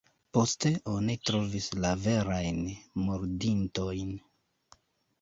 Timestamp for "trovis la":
1.31-1.93